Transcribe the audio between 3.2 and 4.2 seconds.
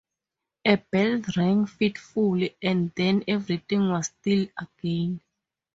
everything was